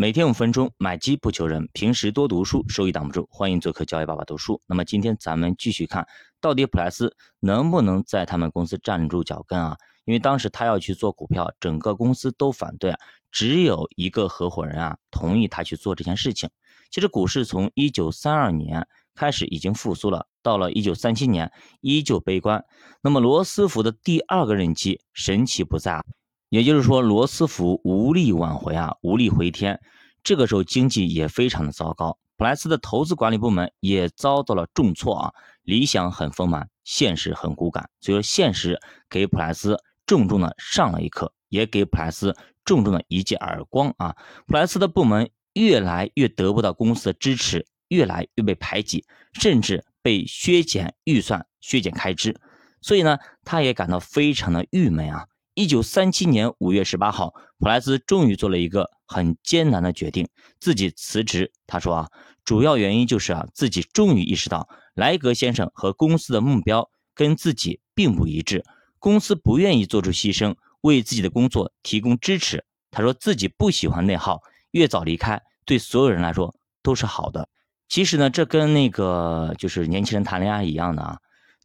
[0.00, 3.28] 每天五分钟，买机不求人，平时多读书，收益挡不住。
[3.30, 4.58] 欢迎做客教育爸爸读书。
[4.66, 6.08] 那么今天咱们继续看，
[6.40, 9.76] 到底普莱斯能不能在他们公司站住脚跟啊？
[10.06, 12.94] 因为当时他要去做股票，整个公司都反对，
[13.30, 16.48] 只有一个合伙人啊同意他去做这件事情。
[16.90, 22.64] 其实股市从一九三二年开始已经复苏了，到了一九三七年依旧悲观。
[23.02, 26.02] 那么罗斯福的第二个任期神奇不在啊。
[26.50, 29.80] 也就是说，罗斯福无力挽回啊，无力回天。
[30.22, 35.32] 这个时候经济也非常的糟糕，普莱斯的投资管理部门也遭到了重挫啊。
[35.62, 37.88] 理想很丰满，现实很骨感。
[38.00, 44.16] 所以说，现实给普莱斯重重的上了一课，也给普莱斯重重的一记耳光啊。
[44.46, 49.04] 普莱斯的部门越来越得不到公司的支持，越来越被排挤，
[49.34, 52.40] 甚至被削减预算、削减开支。
[52.82, 55.26] 所以呢，他也感到非常的郁闷啊。
[55.54, 60.28] 一九三七年五月十八号，普莱斯终于做了一个很艰难的决定，
[60.60, 61.52] 自己辞职。
[61.66, 62.08] 他说啊，
[62.44, 68.64] 主要原因就是啊，自己终于意识到莱格先生和公司的目标跟自己并不一致，
[68.98, 72.64] 公司不愿意做出牺牲，为自己的工作提供支持。
[72.92, 77.48] 他说自己不喜欢内耗，越早离开，对所有人来说都是好的。
[77.88, 81.18] 其实呢，这跟那个就是年轻人谈恋爱一样的啊，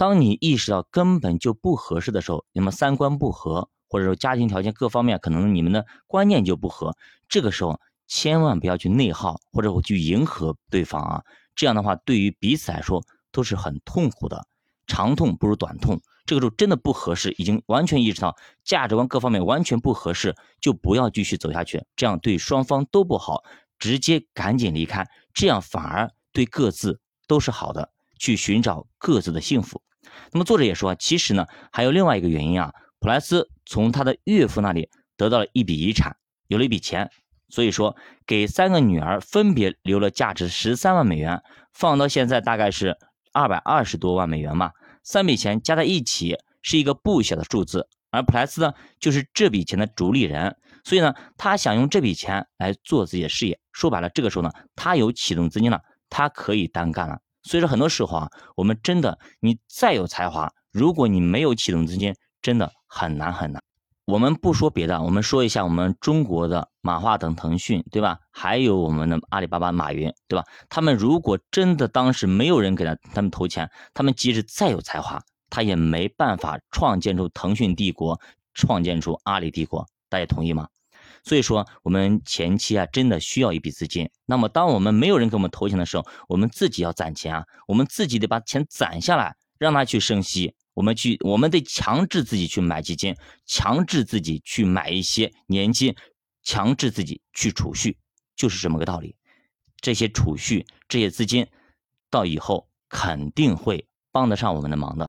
[0.00, 3.68] 当你意识到根本就不合适的时候，你们三观不合。
[3.86, 6.96] 或者说家庭条件各方面可能你们的观念就不合，
[7.28, 11.24] 这个时候千万不要去内耗或者我去迎合对方啊，
[11.56, 14.46] 这样的话对于彼此来说都是很痛苦的，
[14.86, 16.00] 长痛不如短痛。
[16.24, 23.42] 这个时候真的不合适，已经完全意识到价值观各方面完全不合适，就不要继续走下去，这样对双方都不好，
[23.76, 27.90] 直接赶紧离开，这样反而对各自都是好的，
[28.20, 29.82] 去寻找各自的幸福。
[30.32, 32.72] 那么作者也说，其实呢还有另外一个原因啊。
[32.98, 36.16] 普莱斯从他的岳父那里得到了一笔遗产，
[36.48, 37.10] 有了一笔钱，
[37.48, 37.96] 所以说
[38.26, 42.98] 给三个女儿分别留了价值十三万美元，放到现在大概是
[43.32, 44.72] 二百二十多万美元嘛。
[45.02, 53.58] 三笔钱加在一起是一个不小的数字，而普莱斯呢就是这笔钱的主理人，所以呢他想用这笔钱来做自己的事业。
[53.72, 55.80] 说白了，这个时候呢他有启动资金了，
[56.10, 57.20] 他可以单干了。
[57.42, 63.62] 所以说很多时候啊，我们真的你再有才华，如果你没有启动资金，真的很难很难。
[64.06, 68.18] 我们不说别的，我们说一下我们中国的马化腾、腾讯，对吧？
[68.32, 70.44] 还有我们的阿里巴巴、马云，对吧？
[70.68, 78.20] 他们如果真的当时没有人给他他们投钱，他们即使再有才华，他也没办法创建出腾讯帝国，
[78.52, 79.86] 创建出阿里帝国。
[80.08, 80.66] 大家同意吗？
[81.24, 84.08] 所以说，我们前期啊，真的需要一笔资金。
[84.26, 90.54] 那么，当我们没有人给我们投钱的时候，我们自己要攒钱啊，我们自己得把钱攒下来，让它去生息。
[90.72, 93.14] 我们去，我们得强制自己去买基金，
[93.44, 95.94] 强制自己去买一些年金，
[96.42, 97.98] 强制自己去储蓄，
[98.36, 99.14] 就是这么个道理。
[99.80, 101.46] 这些储蓄，这些资金，
[102.08, 105.08] 到以后肯定会帮得上我们的忙的。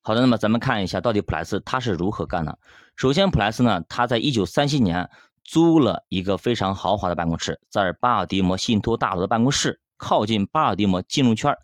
[0.00, 2.58] 好的，那么咱们看一下，到底普莱斯他是如何干的。
[2.96, 5.08] 首先，普莱斯呢，他在一九三七年
[5.44, 11.56] 租了一个非常豪华的办公室，在巴尔的摩信托大楼的办公室，靠近巴尔的摩金融圈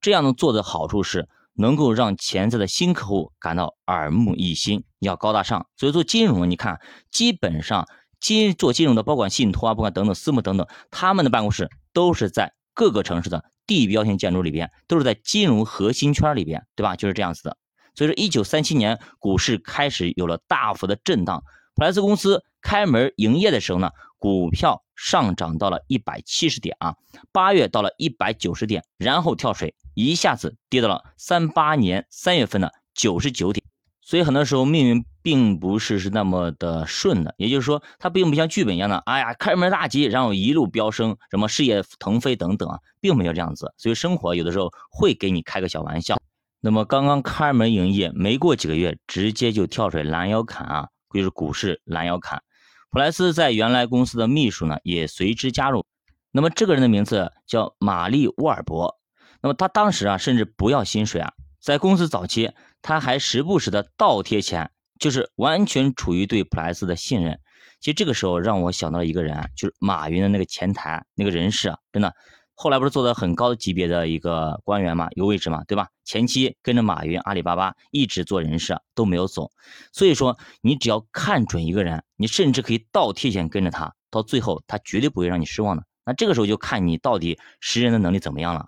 [0.00, 1.28] 这样呢做的好处是。
[1.60, 5.66] 能够让潜在的新客户感到耳目一新，要高大上。
[5.76, 6.80] 所以做金融，你看，
[7.10, 7.84] 基本上
[8.20, 16.94] 金做金融的，包括信托啊，不管等等私募等等，他们的办公室都是在各个城市的地标性建筑里边，都是在金融核心圈里边，对吧？
[16.94, 17.56] 就是这样子的。
[17.96, 21.42] 所以说，一九三七年股市开始有了大幅的震荡，
[21.78, 26.96] 普莱斯公司开门营业的时候呢，股票上涨到了一百七十点啊，
[27.30, 29.76] 八月到了一百九十点，然后跳水。
[29.94, 33.64] 一下子跌到了三八年三月份的九十九点，
[34.00, 43.72] 所以很多时候命运并不是是那么的顺的，也就是说，它并不像剧本一样的，哎呀，开门大吉，然后一路飙升，什么事业腾飞等等啊，并没有这样子。
[43.76, 46.16] 所以生活有的时候会给你开个小玩笑。
[46.60, 52.42] 那么刚刚开门营业没过几个月，直接就跳水拦腰砍啊，就是股市拦腰砍。
[52.90, 55.84] 普莱斯在原来公司的秘书呢也随之加入，
[56.30, 58.98] 那么这个人的名字叫玛丽沃尔伯。
[59.40, 67.38] 那么他当时啊，甚至不要薪水啊，在公司早期，他还时不时的倒贴钱，就是完全处于对普莱斯的信任。
[67.80, 72.12] 其实这个时候让我想到了一个人，就是马云的那个前台那个人事啊，真的，
[72.60, 75.86] 后来不是做的很高级别的一个官员嘛，有位置嘛，对吧？
[76.04, 79.52] 前期跟着马云，阿里巴巴一直做人事都没有走。
[79.92, 85.84] 所以说，你只要看准一个人，你甚至可以倒贴钱跟着他，到最后他绝对不会让你失望的。
[86.04, 88.66] 那这个时候就看你到底识人的能力怎么样了。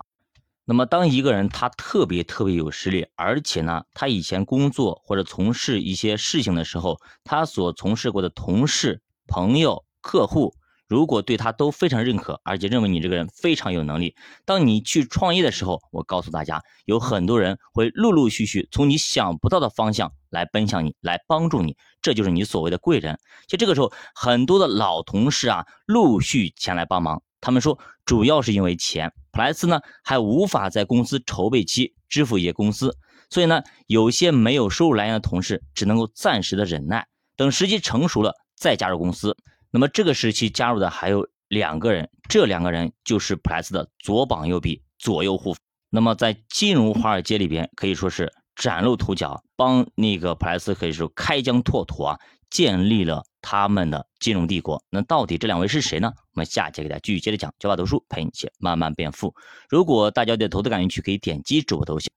[0.64, 10.54] 那么，当一个人他特别特别有实力，而且呢，他以前工作或者从事一些事情的时候，他所从事过的同事、朋友、客户，
[10.90, 23.16] 如果对他都非常认可，而且认为你这个人非常有能力，当你去创业的时候，我告诉大家，有很多人会陆陆续续从你想不到的方向来奔向你，来帮助你，这就是你所谓的贵人。
[23.46, 27.22] 其实这个时候，很多的老同事啊，陆续前来帮忙。
[27.40, 32.96] 他们说，主要是因为钱，普莱斯呢还无法在公司筹备期支付一些工资，
[33.31, 37.06] 所以呢，有些没有收入来源的同事只能够暂时的忍耐，
[37.37, 39.37] 等时机成熟了再加入公司。
[39.70, 45.56] 那么这个时期加入的还有两个人，这两个人就是普莱斯的左膀右臂、左右护。
[45.90, 52.19] 那么在金融华尔街里边，可以说是崭露头角，帮那个普莱斯可以说开疆拓土啊，
[52.50, 54.82] 建立了他们的金融帝国。
[54.90, 56.12] 那到底这两位是谁呢？
[56.34, 59.34] 我们下节给大家继续接着讲，教法读书陪你一起慢慢变富。
[59.69, 62.12] 如果大家对投资感兴趣，可以点击主播头像。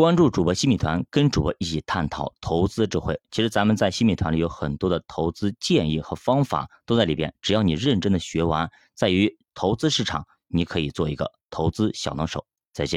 [0.00, 3.20] 关注主播新米团，跟主播一起探讨投资智慧。
[3.30, 12.42] 其实咱们在新米团里有很多的投资建议和方法都在里边，只要你认真的学完，在于投资市场，你可以做一个投资小能手。